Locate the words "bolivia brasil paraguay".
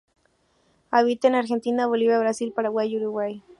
1.85-2.89